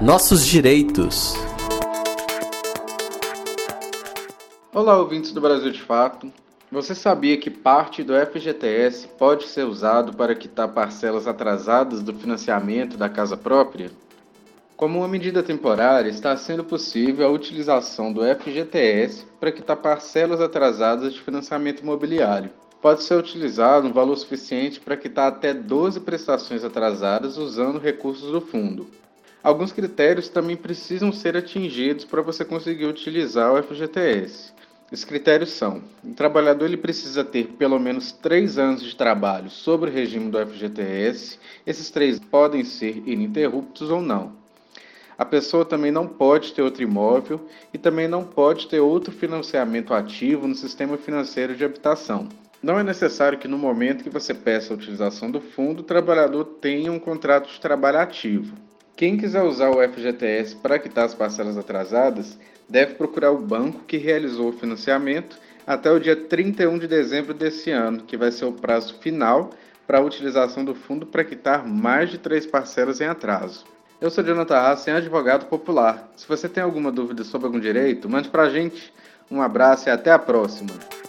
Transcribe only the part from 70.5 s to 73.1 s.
do fundo para quitar mais de três parcelas em